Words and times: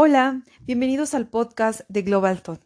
Hola, 0.00 0.44
bienvenidos 0.60 1.12
al 1.12 1.26
podcast 1.26 1.80
de 1.88 2.02
Global 2.02 2.40
Thought. 2.40 2.62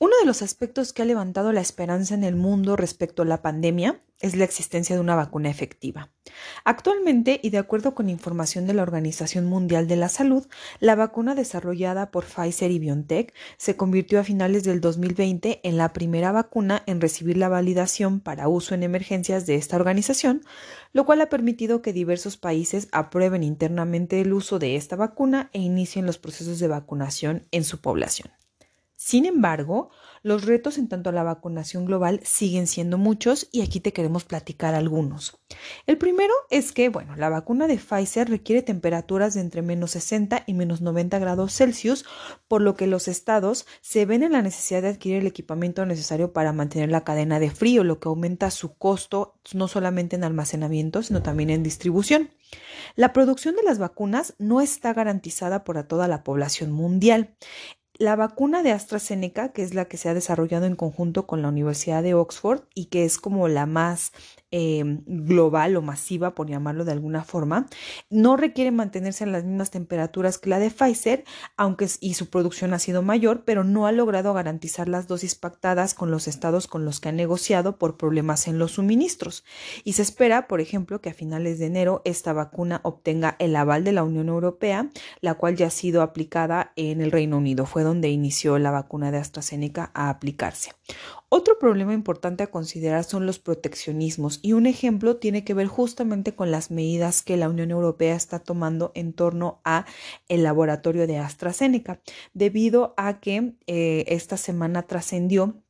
Uno 0.00 0.16
de 0.18 0.26
los 0.26 0.42
aspectos 0.42 0.92
que 0.92 1.02
ha 1.02 1.04
levantado 1.04 1.52
la 1.52 1.60
esperanza 1.60 2.12
en 2.12 2.24
el 2.24 2.34
mundo 2.34 2.74
respecto 2.74 3.22
a 3.22 3.24
la 3.24 3.40
pandemia 3.40 4.02
es 4.18 4.34
la 4.34 4.42
existencia 4.42 4.96
de 4.96 5.00
una 5.00 5.14
vacuna 5.14 5.48
efectiva. 5.48 6.10
Actualmente, 6.70 7.40
y 7.42 7.48
de 7.48 7.56
acuerdo 7.56 7.94
con 7.94 8.10
información 8.10 8.66
de 8.66 8.74
la 8.74 8.82
Organización 8.82 9.46
Mundial 9.46 9.88
de 9.88 9.96
la 9.96 10.10
Salud, 10.10 10.46
la 10.80 10.96
vacuna 10.96 11.34
desarrollada 11.34 12.10
por 12.10 12.26
Pfizer 12.26 12.70
y 12.70 12.78
BioNTech 12.78 13.32
se 13.56 13.74
convirtió 13.74 14.20
a 14.20 14.22
finales 14.22 14.64
del 14.64 14.82
2020 14.82 15.60
en 15.62 15.78
la 15.78 15.94
primera 15.94 16.30
vacuna 16.30 16.82
en 16.84 17.00
recibir 17.00 17.38
la 17.38 17.48
validación 17.48 18.20
para 18.20 18.48
uso 18.48 18.74
en 18.74 18.82
emergencias 18.82 19.46
de 19.46 19.54
esta 19.54 19.76
organización, 19.76 20.42
lo 20.92 21.06
cual 21.06 21.22
ha 21.22 21.30
permitido 21.30 21.80
que 21.80 21.94
diversos 21.94 22.36
países 22.36 22.88
aprueben 22.92 23.44
internamente 23.44 24.20
el 24.20 24.34
uso 24.34 24.58
de 24.58 24.76
esta 24.76 24.94
vacuna 24.94 25.48
e 25.54 25.60
inicien 25.60 26.04
los 26.04 26.18
procesos 26.18 26.58
de 26.58 26.68
vacunación 26.68 27.46
en 27.50 27.64
su 27.64 27.80
población. 27.80 28.30
Sin 28.94 29.24
embargo, 29.24 29.88
los 30.22 30.44
retos 30.44 30.78
en 30.78 30.88
tanto 30.88 31.10
a 31.10 31.12
la 31.12 31.22
vacunación 31.22 31.84
global 31.84 32.20
siguen 32.24 32.66
siendo 32.66 32.98
muchos 32.98 33.48
y 33.52 33.62
aquí 33.62 33.80
te 33.80 33.92
queremos 33.92 34.24
platicar 34.24 34.74
algunos. 34.74 35.40
El 35.86 35.98
primero 35.98 36.34
es 36.50 36.72
que, 36.72 36.88
bueno, 36.88 37.16
la 37.16 37.28
vacuna 37.28 37.66
de 37.66 37.78
Pfizer 37.78 38.28
requiere 38.28 38.62
temperaturas 38.62 39.34
de 39.34 39.40
entre 39.40 39.62
menos 39.62 39.92
60 39.92 40.44
y 40.46 40.54
menos 40.54 40.80
90 40.80 41.18
grados 41.18 41.54
Celsius, 41.54 42.04
por 42.48 42.62
lo 42.62 42.74
que 42.74 42.86
los 42.86 43.08
estados 43.08 43.66
se 43.80 44.06
ven 44.06 44.22
en 44.22 44.32
la 44.32 44.42
necesidad 44.42 44.82
de 44.82 44.88
adquirir 44.88 45.18
el 45.18 45.26
equipamiento 45.26 45.84
necesario 45.86 46.32
para 46.32 46.52
mantener 46.52 46.90
la 46.90 47.04
cadena 47.04 47.40
de 47.40 47.50
frío, 47.50 47.84
lo 47.84 48.00
que 48.00 48.08
aumenta 48.08 48.50
su 48.50 48.74
costo 48.76 49.34
no 49.54 49.68
solamente 49.68 50.16
en 50.16 50.24
almacenamiento, 50.24 51.02
sino 51.02 51.22
también 51.22 51.50
en 51.50 51.62
distribución. 51.62 52.30
La 52.96 53.12
producción 53.12 53.56
de 53.56 53.62
las 53.62 53.78
vacunas 53.78 54.34
no 54.38 54.60
está 54.60 54.92
garantizada 54.92 55.64
por 55.64 55.82
toda 55.84 56.08
la 56.08 56.24
población 56.24 56.72
mundial. 56.72 57.34
La 57.98 58.14
vacuna 58.14 58.62
de 58.62 58.70
AstraZeneca, 58.70 59.48
que 59.48 59.64
es 59.64 59.74
la 59.74 59.86
que 59.86 59.96
se 59.96 60.08
ha 60.08 60.14
desarrollado 60.14 60.66
en 60.66 60.76
conjunto 60.76 61.26
con 61.26 61.42
la 61.42 61.48
Universidad 61.48 62.04
de 62.04 62.14
Oxford 62.14 62.60
y 62.72 62.86
que 62.86 63.04
es 63.04 63.18
como 63.18 63.48
la 63.48 63.66
más 63.66 64.12
Em, 64.50 65.02
global 65.04 65.76
o 65.76 65.82
masiva, 65.82 66.34
por 66.34 66.48
llamarlo 66.48 66.86
de 66.86 66.92
alguna 66.92 67.22
forma, 67.22 67.66
no 68.08 68.38
requiere 68.38 68.70
mantenerse 68.70 69.24
en 69.24 69.32
las 69.32 69.44
mismas 69.44 69.70
temperaturas 69.70 70.38
que 70.38 70.48
la 70.48 70.58
de 70.58 70.70
Pfizer, 70.70 71.24
aunque 71.58 71.86
y 72.00 72.14
su 72.14 72.30
producción 72.30 72.72
ha 72.72 72.78
sido 72.78 73.02
mayor, 73.02 73.42
pero 73.44 73.62
no 73.62 73.86
ha 73.86 73.92
logrado 73.92 74.32
garantizar 74.32 74.88
las 74.88 75.06
dosis 75.06 75.34
pactadas 75.34 75.92
con 75.92 76.10
los 76.10 76.26
estados 76.28 76.66
con 76.66 76.86
los 76.86 76.98
que 76.98 77.10
ha 77.10 77.12
negociado 77.12 77.76
por 77.76 77.98
problemas 77.98 78.48
en 78.48 78.58
los 78.58 78.72
suministros. 78.72 79.44
Y 79.84 79.92
se 79.92 80.00
espera, 80.00 80.48
por 80.48 80.62
ejemplo, 80.62 81.02
que 81.02 81.10
a 81.10 81.14
finales 81.14 81.58
de 81.58 81.66
enero 81.66 82.00
esta 82.06 82.32
vacuna 82.32 82.80
obtenga 82.84 83.36
el 83.40 83.54
aval 83.54 83.84
de 83.84 83.92
la 83.92 84.02
Unión 84.02 84.28
Europea, 84.28 84.88
la 85.20 85.34
cual 85.34 85.56
ya 85.56 85.66
ha 85.66 85.70
sido 85.70 86.00
aplicada 86.00 86.72
en 86.76 87.02
el 87.02 87.10
Reino 87.10 87.36
Unido. 87.36 87.66
Donde 87.88 88.10
inició 88.10 88.58
la 88.58 88.70
vacuna 88.70 89.10
de 89.10 89.18
AstraZeneca 89.18 89.90
a 89.94 90.10
aplicarse. 90.10 90.72
Otro 91.30 91.58
problema 91.58 91.94
importante 91.94 92.42
a 92.42 92.50
considerar 92.50 93.04
son 93.04 93.26
los 93.26 93.38
proteccionismos 93.38 94.40
y 94.42 94.52
un 94.52 94.66
ejemplo 94.66 95.16
tiene 95.16 95.44
que 95.44 95.54
ver 95.54 95.66
justamente 95.66 96.34
con 96.34 96.50
las 96.50 96.70
medidas 96.70 97.22
que 97.22 97.36
la 97.36 97.48
Unión 97.48 97.70
Europea 97.70 98.14
está 98.14 98.38
tomando 98.38 98.92
en 98.94 99.12
torno 99.12 99.60
a 99.64 99.86
el 100.28 100.42
laboratorio 100.42 101.06
de 101.06 101.18
AstraZeneca, 101.18 102.00
debido 102.32 102.94
a 102.96 103.20
que 103.20 103.54
eh, 103.66 104.04
esta 104.08 104.36
semana 104.36 104.82
trascendió 104.82 105.62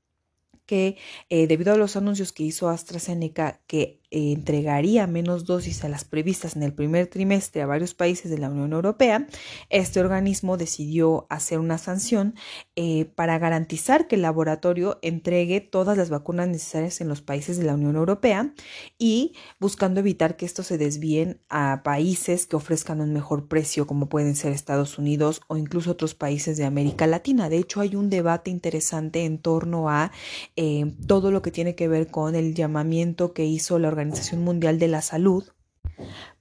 que 0.67 0.99
eh, 1.31 1.47
debido 1.47 1.73
a 1.73 1.79
los 1.79 1.97
anuncios 1.97 2.33
que 2.33 2.43
hizo 2.43 2.69
AstraZeneca 2.69 3.61
que 3.67 3.98
entregaría 4.11 5.07
menos 5.07 5.45
dosis 5.45 5.85
a 5.85 5.89
las 5.89 6.05
previstas 6.05 6.57
en 6.57 6.63
el 6.63 6.73
primer 6.73 7.07
trimestre 7.07 7.63
a 7.63 7.67
varios 7.67 7.95
países 7.95 8.31
de 8.31 8.39
la 8.39 8.49
Unión 8.49 8.73
Europea, 8.73 9.27
este 9.69 10.01
organismo 10.01 10.57
decidió 10.57 11.27
hacer 11.31 11.59
una 11.59 11.79
sanción 11.79 12.35
eh, 12.77 13.05
para 13.15 13.39
garantizar 13.39 14.09
que 14.09 14.17
el 14.17 14.23
laboratorio 14.23 14.99
entregue 15.03 15.61
todas 15.61 15.97
las 15.97 16.11
vacunas 16.11 16.49
necesarias 16.49 17.01
en 17.01 17.09
los 17.09 17.23
países 17.23 17.59
de 17.59 17.65
la 17.65 17.75
Unión 17.75 17.97
Europea 17.97 18.53
y 18.99 19.35
buscando 19.61 20.01
evitar 20.01 20.37
que 20.37 20.47
estos 20.47 20.67
se 20.67 20.79
desvíen 20.79 21.41
a 21.49 21.83
países 21.85 22.47
que 22.47 22.57
ofrezcan 22.57 23.01
un 23.01 23.13
mejor 23.13 23.49
precio, 23.49 23.87
como 23.87 24.09
pueden 24.09 24.37
ser 24.37 24.53
Estados 24.53 24.99
Unidos 24.99 25.43
o 25.49 25.57
incluso 25.57 25.91
otros 25.91 26.15
países 26.15 26.57
de 26.57 26.65
América 26.65 27.07
Latina. 27.07 27.49
De 27.49 27.59
hecho, 27.59 27.81
hay 27.81 27.97
un 27.97 28.11
debate 28.11 28.51
interesante 28.51 29.25
en 29.25 29.39
torno 29.39 29.91
a 29.91 30.13
eh, 30.57 30.93
todo 31.07 31.31
lo 31.31 31.43
que 31.43 31.51
tiene 31.51 31.75
que 31.75 31.89
ver 31.89 32.09
con 32.09 32.35
el 32.35 32.55
llamamiento 32.55 33.33
que 33.33 33.45
hizo 33.45 33.79
la 33.79 33.89
Organización 33.89 33.98
Mundial 34.41 34.79
de 34.79 34.89
la 34.89 35.03
Salud 35.03 35.45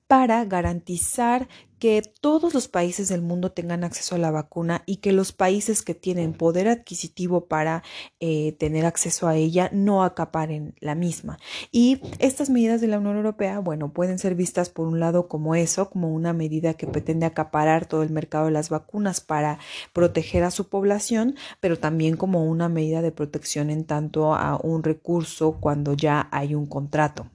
para 0.07 0.45
garantizar 0.45 1.47
que 1.79 2.01
todos 2.21 2.55
los 2.55 2.67
países 2.67 3.07
del 3.09 3.21
mundo 3.21 3.51
tengan 3.51 3.83
acceso 3.83 4.15
a 4.15 4.17
la 4.17 4.31
vacuna 4.31 4.81
y 4.87 4.97
que 4.97 5.11
los 5.11 5.31
países 5.31 5.83
que 5.83 5.93
tienen 5.93 6.33
poder 6.33 6.67
adquisitivo 6.67 7.45
para 7.45 7.83
eh, 8.19 8.53
tener 8.53 8.85
acceso 8.85 9.27
a 9.27 9.35
ella 9.35 9.69
no 9.71 10.03
acaparen 10.03 10.73
la 10.79 10.95
misma. 10.95 11.37
Y 11.71 12.01
estas 12.17 12.49
medidas 12.49 12.81
de 12.81 12.87
la 12.87 12.97
Unión 12.97 13.17
Europea, 13.17 13.59
bueno, 13.59 13.93
pueden 13.93 14.17
ser 14.17 14.33
vistas 14.33 14.69
por 14.69 14.87
un 14.87 14.99
lado 14.99 15.27
como 15.27 15.53
eso, 15.53 15.89
como 15.91 16.11
una 16.11 16.33
medida 16.33 16.73
que 16.73 16.87
pretende 16.87 17.27
acaparar 17.27 17.85
todo 17.85 18.01
el 18.01 18.09
mercado 18.09 18.45
de 18.45 18.51
las 18.51 18.69
vacunas 18.69 19.21
para 19.21 19.59
proteger 19.93 20.43
a 20.43 20.51
su 20.51 20.69
población, 20.69 21.35
pero 21.59 21.77
también 21.77 22.17
como 22.17 22.45
una 22.45 22.69
medida 22.69 23.03
de 23.03 23.11
protección 23.11 23.69
en 23.69 23.85
tanto 23.85 24.33
a 24.33 24.59
un 24.63 24.81
recurso 24.81 25.57
cuando 25.59 25.93
ya 25.93 26.27
hay 26.31 26.55
un 26.55 26.65
contrato. 26.65 27.27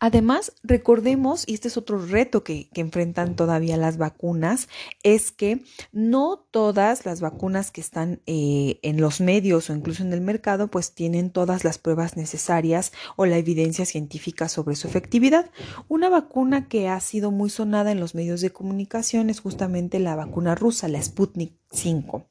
Además, 0.00 0.52
recordemos, 0.62 1.44
y 1.46 1.54
este 1.54 1.68
es 1.68 1.76
otro 1.76 1.98
reto 1.98 2.44
que, 2.44 2.68
enfrentan 2.74 3.34
todavía 3.34 3.76
las 3.76 3.98
vacunas, 3.98 4.68
es 5.02 5.32
que 5.32 5.64
no 5.90 6.46
todas 6.50 7.04
las 7.04 7.20
vacunas 7.20 7.72
que 7.72 7.80
están 7.80 8.20
eh, 8.26 8.78
en 8.82 9.00
los 9.00 9.20
medios 9.20 9.68
o 9.68 9.74
incluso 9.74 10.04
en 10.04 10.12
el 10.12 10.20
mercado, 10.20 10.68
pues 10.68 10.92
tienen 10.92 11.30
todas 11.30 11.64
las 11.64 11.78
pruebas 11.78 12.16
necesarias 12.16 12.92
o 13.16 13.26
la 13.26 13.36
evidencia 13.36 13.84
científica 13.84 14.48
sobre 14.48 14.76
su 14.76 14.86
efectividad. 14.86 15.50
Una 15.88 16.08
vacuna 16.08 16.68
que 16.68 16.88
ha 16.88 17.00
sido 17.00 17.30
muy 17.30 17.50
sonada 17.50 17.90
en 17.90 18.00
los 18.00 18.14
medios 18.14 18.40
de 18.40 18.50
comunicación 18.50 19.30
es 19.30 19.40
justamente 19.40 19.98
la 19.98 20.14
vacuna 20.14 20.54
rusa, 20.54 20.88
la 20.88 21.02
Sputnik 21.02 21.58
5. 21.70 22.26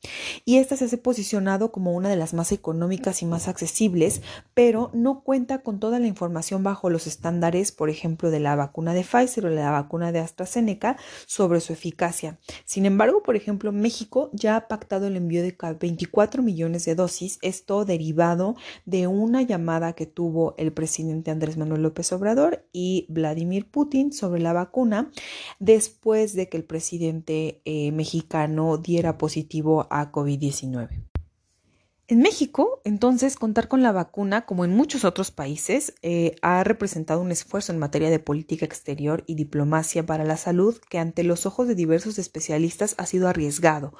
Y 0.45 0.57
esta 0.57 0.75
se 0.75 0.93
ha 0.93 0.97
posicionado 0.99 1.71
como 1.71 1.93
una 1.93 2.09
de 2.09 2.15
las 2.15 2.33
más 2.33 2.51
económicas 2.51 3.21
y 3.21 3.25
más 3.25 3.47
accesibles, 3.47 4.21
pero 4.53 4.89
no 4.93 5.21
cuenta 5.23 5.59
con 5.59 5.79
toda 5.79 5.99
la 5.99 6.07
información 6.07 6.63
bajo 6.63 6.89
los 6.89 7.07
estándares, 7.07 7.71
por 7.71 7.89
ejemplo, 7.89 8.31
de 8.31 8.39
la 8.39 8.55
vacuna 8.55 8.93
de 8.93 9.03
Pfizer 9.03 9.45
o 9.45 9.49
la 9.49 9.71
vacuna 9.71 10.11
de 10.11 10.19
AstraZeneca 10.19 10.97
sobre 11.25 11.59
su 11.59 11.73
eficacia. 11.73 12.39
Sin 12.65 12.85
embargo, 12.85 13.21
por 13.23 13.35
ejemplo, 13.35 13.71
México 13.71 14.29
ya 14.33 14.55
ha 14.55 14.67
pactado 14.67 15.07
el 15.07 15.15
envío 15.15 15.43
de 15.43 15.55
24 15.79 16.41
millones 16.41 16.85
de 16.85 16.95
dosis, 16.95 17.37
esto 17.41 17.85
derivado 17.85 18.55
de 18.85 19.07
una 19.07 19.41
llamada 19.41 19.93
que 19.93 20.05
tuvo 20.05 20.55
el 20.57 20.73
presidente 20.73 21.31
Andrés 21.31 21.57
Manuel 21.57 21.83
López 21.83 22.11
Obrador 22.11 22.65
y 22.71 23.05
Vladimir 23.09 23.69
Putin 23.69 24.13
sobre 24.13 24.41
la 24.41 24.53
vacuna 24.53 25.11
después 25.59 26.33
de 26.33 26.49
que 26.49 26.57
el 26.57 26.63
presidente 26.63 27.61
eh, 27.65 27.91
mexicano 27.91 28.77
diera 28.77 29.17
positivo 29.27 29.87
a 29.89 30.09
COVID-19. 30.09 31.03
En 32.07 32.21
México, 32.21 32.81
entonces, 32.85 33.35
contar 33.35 33.67
con 33.67 33.83
la 33.83 33.91
vacuna, 33.91 34.45
como 34.45 34.63
en 34.63 34.73
muchos 34.73 35.03
otros 35.03 35.31
países, 35.31 35.93
eh, 36.01 36.37
ha 36.41 36.63
representado 36.63 37.19
un 37.19 37.31
esfuerzo 37.31 37.73
en 37.73 37.77
materia 37.77 38.09
de 38.09 38.19
política 38.19 38.63
exterior 38.63 39.25
y 39.27 39.35
diplomacia 39.35 40.05
para 40.05 40.23
la 40.23 40.37
salud 40.37 40.77
que 40.89 40.99
ante 40.99 41.25
los 41.25 41.45
ojos 41.45 41.67
de 41.67 41.75
diversos 41.75 42.17
especialistas 42.17 42.95
ha 42.97 43.05
sido 43.05 43.27
arriesgado, 43.27 43.93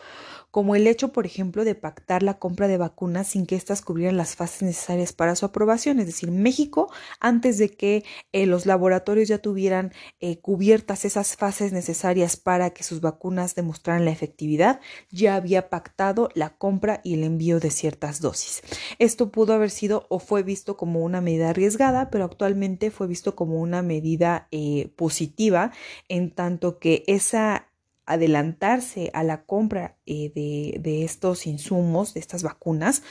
como 0.57 0.75
el 0.75 0.87
hecho, 0.87 1.13
por 1.13 1.27
ejemplo, 1.27 1.63
de 1.65 1.75
pactar 1.75 2.23
la 2.23 2.39
compra 2.39 2.67
de 2.67 2.79
vacunas 2.79 3.27
sin 3.27 3.45
que 3.45 3.55
éstas 3.55 3.83
cubrieran 3.83 4.17
las 4.17 4.35
fases 4.35 4.63
necesarias 4.63 5.13
para 5.13 5.35
su 5.35 5.45
aprobación. 5.45 5.99
Es 5.99 6.07
decir, 6.07 6.31
México, 6.31 6.91
antes 7.19 7.59
de 7.59 7.69
que 7.69 8.03
eh, 8.31 8.47
los 8.47 8.65
laboratorios 8.65 9.27
ya 9.27 9.37
tuvieran 9.37 9.93
eh, 10.19 10.39
cubiertas 10.39 11.05
esas 11.05 11.35
fases 11.35 11.73
necesarias 11.73 12.37
para 12.37 12.71
que 12.71 12.81
sus 12.81 13.01
vacunas 13.01 13.53
demostraran 13.53 14.03
la 14.03 14.09
efectividad, 14.09 14.79
ya 15.11 15.35
había 15.35 15.69
pactado 15.69 16.29
la 16.33 16.57
compra 16.57 17.01
y 17.03 17.13
el 17.13 17.23
envío 17.23 17.59
de 17.59 17.69
ciertas 17.69 18.19
dosis. 18.19 18.63
Esto 18.97 19.31
pudo 19.31 19.53
haber 19.53 19.69
sido 19.69 20.07
o 20.09 20.17
fue 20.17 20.41
visto 20.41 20.75
como 20.75 21.03
una 21.03 21.21
medida 21.21 21.51
arriesgada, 21.51 22.09
pero 22.09 22.25
actualmente 22.25 22.89
fue 22.89 23.05
visto 23.05 23.35
como 23.35 23.61
una 23.61 23.83
medida 23.83 24.47
eh, 24.49 24.91
positiva 24.95 25.71
en 26.09 26.31
tanto 26.31 26.79
que 26.79 27.03
esa 27.05 27.67
adelantarse 28.07 29.11
a 29.13 29.23
la 29.23 29.43
compra 29.43 29.97
eh, 30.05 30.31
de, 30.33 31.03
estos 31.03 31.45
insumos, 31.45 32.13
de 32.13 32.21
estas 32.21 32.41
vacunas, 32.41 33.03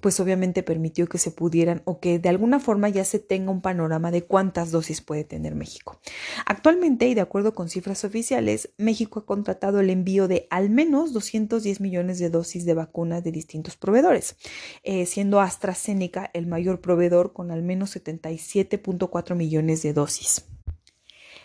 pues 0.00 0.20
obviamente 0.20 0.62
permitió 0.62 1.08
que 1.08 1.18
se 1.18 1.32
pudieran 1.32 1.82
o 1.84 1.98
que 1.98 2.18
de 2.18 2.28
alguna 2.28 2.60
forma 2.60 2.88
ya 2.88 3.04
se 3.04 3.18
tenga 3.18 3.50
un 3.50 3.60
panorama 3.60 4.10
de 4.10 4.22
cuántas 4.22 4.70
dosis 4.70 5.00
puede 5.00 5.24
tener 5.24 5.54
México. 5.54 6.00
Actualmente, 6.46 7.08
y 7.08 7.14
de 7.14 7.20
acuerdo 7.20 7.54
con 7.54 7.68
cifras 7.68 8.04
oficiales, 8.04 8.70
México 8.78 9.20
ha 9.20 9.26
contratado 9.26 9.80
el 9.80 9.90
envío 9.90 10.28
de 10.28 10.46
al 10.50 10.70
menos 10.70 11.12
210 11.12 11.80
millones 11.80 12.18
de 12.20 12.30
dosis 12.30 12.64
de 12.64 12.74
vacunas 12.74 13.24
de 13.24 13.32
distintos 13.32 13.76
proveedores, 13.76 14.36
eh, 14.84 15.06
siendo 15.06 15.40
AstraZeneca 15.40 16.30
el 16.32 16.46
mayor 16.46 16.80
proveedor 16.80 17.32
con 17.32 17.50
al 17.50 17.62
menos 17.62 17.96
77.4 17.96 19.34
millones 19.34 19.82
de 19.82 19.92
dosis. 19.92 20.44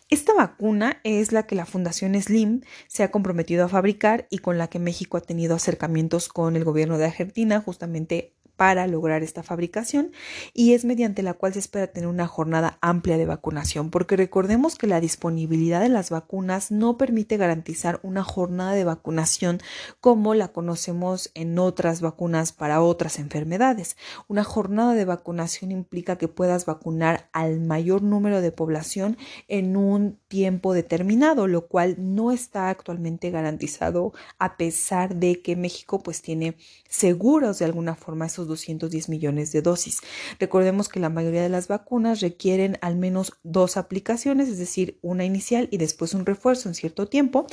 Esta 0.09 0.33
vacuna 0.33 1.01
es 1.03 1.31
la 1.31 1.43
que 1.45 1.53
la 1.53 1.67
Fundación 1.67 2.19
Slim 2.19 2.61
se 2.87 3.03
ha 3.03 3.11
comprometido 3.11 3.63
a 3.63 3.69
fabricar 3.69 4.25
y 4.31 4.39
con 4.39 4.57
la 4.57 4.67
que 4.67 4.79
México 4.79 5.17
ha 5.17 5.21
tenido 5.21 5.53
acercamientos 5.53 6.29
con 6.29 6.55
el 6.55 6.63
gobierno 6.63 6.97
de 6.97 7.05
Argentina 7.05 7.61
justamente 7.61 8.33
para 8.59 8.87
lograr 8.87 9.23
esta 9.23 9.41
fabricación 9.41 10.11
y 10.53 10.73
es 10.73 10.83
mediante 10.83 11.23
la 11.23 11.33
cual 11.33 11.53
se 11.53 11.59
espera 11.59 11.87
tener 11.87 12.09
una 12.09 12.27
jornada 12.27 12.77
amplia 12.81 13.17
de 13.17 13.25
vacunación, 13.25 13.89
porque 13.89 14.17
recordemos 14.17 14.75
que 14.75 14.85
la 14.85 14.99
disponibilidad 14.99 15.79
de 15.79 15.87
las 15.87 16.09
vacunas 16.09 16.69
no 16.69 16.97
permite 16.97 17.37
garantizar 17.37 18.01
una 18.03 18.21
jornada 18.21 18.73
de 18.73 18.83
vacunación 18.83 19.61
como 20.01 20.33
la 20.33 20.49
conocemos 20.49 21.31
en 21.35 21.57
otras 21.57 22.01
vacunas 22.01 22.51
para 22.51 22.81
otras 22.81 23.17
enfermedades. 23.19 23.95
Una 24.27 24.43
jornada 24.43 24.93
de 24.93 25.05
vacunación 25.05 25.71
implica 25.71 26.17
que 26.17 26.27
puedas 26.27 26.65
vacunar 26.65 27.29
al 27.31 27.61
mayor 27.61 28.01
número 28.01 28.41
de 28.41 28.51
población 28.51 29.17
en 29.47 29.77
un 29.77 30.19
tiempo 30.27 30.73
determinado, 30.73 31.47
lo 31.47 31.67
cual 31.67 31.95
no 31.97 32.33
está 32.33 32.69
actualmente 32.69 33.31
garantizado 33.31 34.11
a 34.37 34.57
pesar 34.57 35.15
de 35.15 35.41
que 35.41 35.55
México 35.55 36.03
pues 36.03 36.21
tiene 36.21 36.57
seguros 36.89 37.59
de 37.59 37.65
alguna 37.65 37.95
forma 37.95 38.25
esos 38.25 38.48
210 38.49 39.07
millones 39.07 39.53
de 39.53 39.61
dosis. 39.61 40.01
Recordemos 40.39 40.89
que 40.89 40.99
la 40.99 41.09
mayoría 41.09 41.41
de 41.41 41.49
las 41.49 41.69
vacunas 41.69 42.19
requieren 42.19 42.77
al 42.81 42.97
menos 42.97 43.33
dos 43.43 43.77
aplicaciones, 43.77 44.49
es 44.49 44.57
decir, 44.57 44.99
una 45.01 45.23
inicial 45.23 45.69
y 45.71 45.77
después 45.77 46.13
un 46.13 46.25
refuerzo 46.25 46.67
en 46.67 46.75
cierto 46.75 47.07
tiempo. 47.07 47.47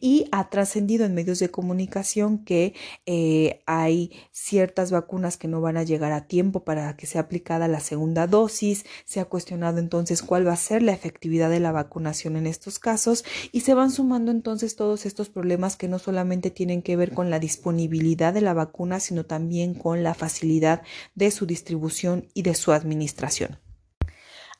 Y 0.00 0.26
ha 0.30 0.48
trascendido 0.50 1.04
en 1.04 1.14
medios 1.14 1.38
de 1.40 1.50
comunicación 1.50 2.44
que 2.44 2.74
eh, 3.06 3.62
hay 3.66 4.12
ciertas 4.30 4.90
vacunas 4.90 5.36
que 5.36 5.48
no 5.48 5.60
van 5.60 5.76
a 5.76 5.82
llegar 5.82 6.12
a 6.12 6.26
tiempo 6.26 6.64
para 6.64 6.96
que 6.96 7.06
sea 7.06 7.22
aplicada 7.22 7.68
la 7.68 7.80
segunda 7.80 8.26
dosis. 8.26 8.84
Se 9.04 9.20
ha 9.20 9.24
cuestionado 9.24 9.78
entonces 9.78 10.22
cuál 10.22 10.46
va 10.46 10.52
a 10.52 10.56
ser 10.56 10.82
la 10.82 10.92
efectividad 10.92 11.50
de 11.50 11.60
la 11.60 11.72
vacunación 11.72 12.36
en 12.36 12.46
estos 12.46 12.78
casos 12.78 13.24
y 13.50 13.60
se 13.60 13.74
van 13.74 13.90
sumando 13.90 14.30
entonces 14.30 14.76
todos 14.76 15.06
estos 15.06 15.28
problemas 15.28 15.76
que 15.76 15.88
no 15.88 15.98
solamente 15.98 16.50
tienen 16.50 16.82
que 16.82 16.96
ver 16.96 17.12
con 17.12 17.30
la 17.30 17.38
disponibilidad 17.38 18.34
de 18.34 18.40
la 18.40 18.54
vacuna, 18.54 19.00
sino 19.00 19.24
también 19.24 19.74
con 19.74 20.02
la 20.02 20.14
facilidad 20.14 20.41
de 21.14 21.30
su 21.30 21.46
distribución 21.46 22.28
y 22.34 22.42
de 22.42 22.54
su 22.54 22.72
administración. 22.72 23.58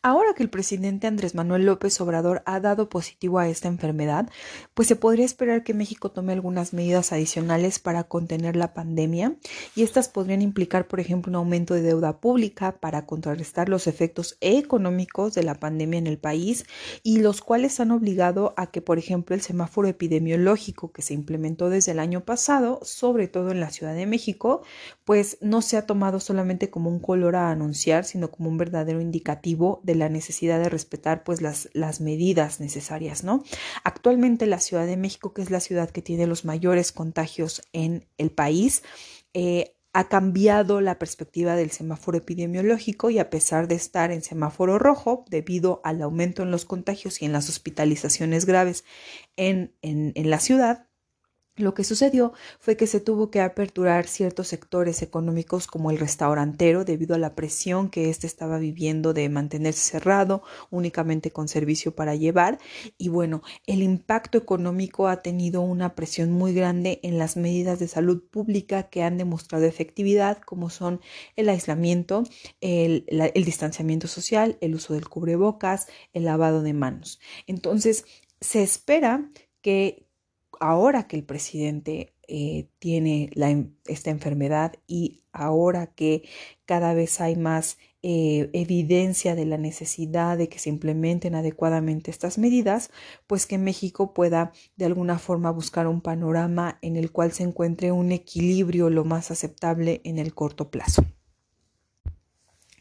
Ahora 0.04 0.34
que 0.34 0.43
el 0.43 0.50
presidente 0.50 1.06
Andrés 1.06 1.37
Manuel 1.37 1.64
López 1.64 2.00
Obrador 2.00 2.43
ha 2.44 2.58
dado 2.58 2.88
positivo 2.88 3.38
a 3.38 3.46
esta 3.46 3.69
enfermedad, 3.69 4.28
pues 4.75 4.88
se 4.88 4.96
podría 4.96 5.25
esperar 5.25 5.62
que 5.62 5.75
México 5.75 6.10
tome 6.10 6.32
algunas 6.32 6.72
medidas 6.72 7.12
adicionales 7.12 7.78
para 7.78 8.02
contener 8.02 8.56
la 8.56 8.75
pandemia 8.75 9.37
y 9.76 9.84
estas 9.84 10.08
podrían 10.08 10.43
implicar, 10.43 10.88
por 10.88 10.99
ejemplo, 10.99 11.31
un 11.31 11.37
aumento 11.37 11.75
de 11.75 11.82
deuda 11.82 12.19
pública 12.19 12.81
para 12.81 13.06
contrarrestar 13.06 13.69
los 13.69 13.87
efectos 13.87 14.38
económicos 14.40 15.34
de 15.34 15.44
la 15.44 15.54
pandemia 15.54 15.99
en 16.00 16.08
el 16.08 16.19
país 16.19 16.64
y 17.04 17.20
los 17.20 17.40
cuales 17.40 17.78
han 17.78 17.93
obligado 17.93 18.54
a 18.56 18.72
que, 18.72 18.82
por 18.82 18.99
ejemplo, 18.99 19.37
el 19.37 19.40
semáforo 19.40 19.87
epidemiológico 19.87 20.90
que 20.90 21.02
se 21.02 21.14
implementó 21.14 21.70
desde 21.70 21.93
el 21.93 22.00
año 22.00 22.25
pasado, 22.25 22.81
sobre 22.82 23.28
todo 23.28 23.52
en 23.52 23.60
la 23.60 23.70
Ciudad 23.70 23.94
de 23.94 24.06
México, 24.06 24.62
pues 25.04 25.38
no 25.40 25.62
se 25.62 25.76
ha 25.76 25.87
tomado 25.87 26.19
solamente 26.19 26.70
como 26.70 26.90
un 26.90 26.99
color 26.99 27.37
a 27.37 27.52
anunciar, 27.52 28.04
sino 28.04 28.32
como 28.32 28.49
un 28.49 28.58
verdadero 28.58 29.00
indicativo 29.00 29.81
de 29.84 29.92
la 29.94 30.09
necesidad 30.09 30.59
de 30.61 30.69
respetar 30.69 31.25
pues 31.25 31.41
las, 31.41 31.69
las 31.73 32.00
medidas 32.00 32.61
necesarias, 32.61 33.25
¿no? 33.25 33.43
Actualmente 33.85 34.47
la 34.47 34.61
Ciudad 34.61 34.87
de 34.87 34.97
México, 34.97 35.33
que 35.33 35.43
es 35.43 35.50
la 35.50 35.61
ciudad 35.61 35.91
que 35.91 36.03
tiene 36.03 36.27
los 36.27 36.44
mayores 36.44 36.93
contagios 36.93 37.62
en 37.73 38.06
el 38.19 38.31
país, 38.31 38.83
eh, 39.35 39.77
ha 39.94 40.09
cambiado 40.09 40.81
la 40.81 40.99
perspectiva 40.99 41.55
del 41.55 41.71
semáforo 41.71 42.17
epidemiológico 42.17 43.11
y 43.11 43.19
a 43.19 43.29
pesar 43.29 43.69
de 43.69 43.75
estar 43.75 44.11
en 44.11 44.23
semáforo 44.23 44.79
rojo, 44.79 45.25
debido 45.29 45.83
al 45.85 46.00
aumento 46.00 46.43
en 46.43 46.50
los 46.50 46.65
contagios 46.65 47.21
y 47.21 47.27
en 47.27 47.33
las 47.33 47.50
hospitalizaciones 47.50 48.47
graves 48.47 48.85
en, 49.37 49.75
en 49.83 50.31
la 50.31 50.41
ciudad, 50.41 50.87
lo 51.56 51.75
que 51.75 51.84
sucedió 51.84 52.32
fue 52.58 52.76
que 52.76 52.87
se 52.87 53.00
tuvo 53.00 53.31
que 53.31 53.40
aperturar 53.40 54.06
ciertos 54.06 54.49
sectores 54.49 55.02
económicos 55.02 55.66
como 55.66 55.90
el 55.90 55.99
restaurantero 55.99 56.84
debido 56.84 57.14
a 57.14 57.19
la 57.19 57.34
presión 57.34 57.90
que 57.90 58.08
éste 58.08 58.26
estaba 58.26 58.58
viviendo 58.58 59.12
de 59.12 59.28
mantenerse 59.28 59.90
cerrado 59.90 60.43
únicamente 60.70 61.31
con 61.31 61.49
servicio 61.49 61.94
para 61.94 62.14
llevar 62.14 62.58
y 62.96 63.08
bueno, 63.08 63.43
el 63.66 63.82
impacto 63.82 64.38
económico 64.38 65.08
ha 65.08 65.20
tenido 65.22 65.60
una 65.60 65.94
presión 65.94 66.32
muy 66.32 66.54
grande 66.54 67.00
en 67.02 67.19
las 67.19 67.37
medidas 67.37 67.78
de 67.78 67.88
salud 67.88 68.22
pública 68.31 68.84
que 68.84 69.02
han 69.02 69.19
demostrado 69.19 69.66
efectividad 69.66 70.38
como 70.38 70.70
son 70.70 71.00
el 71.37 71.50
aislamiento, 71.50 72.25
el, 72.60 73.04
el 73.08 73.44
distanciamiento 73.44 74.08
social, 74.08 74.56
el 74.60 74.75
uso 74.75 74.94
del 74.94 75.08
cubrebocas, 75.08 75.87
el 76.14 76.25
lavado 76.25 76.62
de 76.62 76.72
manos. 76.72 77.20
Entonces, 77.46 78.06
se 78.40 78.62
espera 78.62 79.31
que 79.60 80.06
ahora 80.62 81.09
que 81.09 81.17
el 81.17 81.25
presidente 81.25 82.14
eh, 82.29 82.69
tiene 82.79 83.31
esta 83.87 84.11
enfermedad 84.11 84.75
y 84.87 85.25
ahora 85.32 85.88
que 85.88 86.23
cada 86.67 86.94
vez 86.94 87.20
hay 87.20 87.35
más 87.35 87.79
eh, 88.03 88.49
evidencia 88.53 89.35
de 89.35 89.44
la 89.44 89.59
necesidad 89.59 90.38
de 90.38 90.49
que 90.49 90.61
se 90.61 90.70
implementen 90.70 91.35
adecuadamente 91.35 92.12
estas 92.12 92.38
medidas, 92.38 92.91
pues 93.26 93.47
que 93.47 93.59
México 93.59 94.14
pueda 94.14 94.53
de 94.76 94.85
alguna 94.85 95.19
forma 95.19 95.50
buscar 95.50 95.88
un 95.88 96.00
panorama 96.00 96.79
en 96.81 96.97
el 96.97 97.11
cual 97.11 97.32
se 97.32 97.43
encuentre 97.43 97.91
un 97.91 98.12
equilibrio 98.12 98.88
lo 98.88 99.05
más 99.05 99.32
aceptable 99.32 100.00
en 100.05 100.19
el 100.19 100.32
corto 100.32 100.70
plazo. 100.70 101.05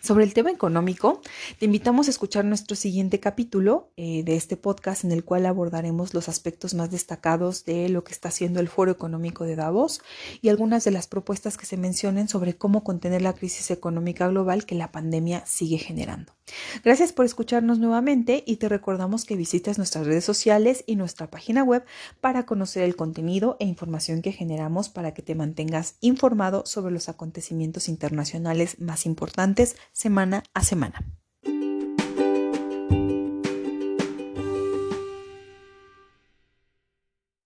Sobre 0.01 0.23
el 0.23 0.33
tema 0.33 0.49
económico, 0.49 1.21
te 1.59 1.65
invitamos 1.65 2.07
a 2.07 2.09
escuchar 2.09 2.43
nuestro 2.43 2.75
siguiente 2.75 3.19
capítulo 3.19 3.91
eh, 3.97 4.23
de 4.23 4.35
este 4.35 4.57
podcast 4.57 5.03
en 5.03 5.11
el 5.11 5.23
cual 5.23 5.45
abordaremos 5.45 6.15
los 6.15 6.27
aspectos 6.27 6.73
más 6.73 6.89
destacados 6.89 7.65
de 7.65 7.87
lo 7.87 8.03
que 8.03 8.11
está 8.11 8.29
haciendo 8.29 8.59
el 8.59 8.67
Foro 8.67 8.91
Económico 8.91 9.43
de 9.43 9.55
Davos 9.55 10.01
y 10.41 10.49
algunas 10.49 10.83
de 10.85 10.89
las 10.89 11.05
propuestas 11.05 11.55
que 11.55 11.67
se 11.67 11.77
mencionen 11.77 12.29
sobre 12.29 12.55
cómo 12.57 12.83
contener 12.83 13.21
la 13.21 13.33
crisis 13.33 13.69
económica 13.69 14.27
global 14.27 14.65
que 14.65 14.73
la 14.73 14.91
pandemia 14.91 15.45
sigue 15.45 15.77
generando. 15.77 16.33
Gracias 16.83 17.13
por 17.13 17.25
escucharnos 17.25 17.79
nuevamente 17.79 18.43
y 18.45 18.57
te 18.57 18.67
recordamos 18.67 19.25
que 19.25 19.35
visites 19.35 19.77
nuestras 19.77 20.05
redes 20.05 20.25
sociales 20.25 20.83
y 20.85 20.95
nuestra 20.95 21.29
página 21.29 21.63
web 21.63 21.85
para 22.19 22.45
conocer 22.45 22.83
el 22.83 22.95
contenido 22.95 23.55
e 23.59 23.65
información 23.65 24.21
que 24.21 24.31
generamos 24.31 24.89
para 24.89 25.13
que 25.13 25.21
te 25.21 25.35
mantengas 25.35 25.95
informado 26.01 26.63
sobre 26.65 26.91
los 26.91 27.07
acontecimientos 27.07 27.87
internacionales 27.87 28.79
más 28.79 29.05
importantes 29.05 29.75
semana 29.91 30.43
a 30.53 30.63
semana. 30.63 31.20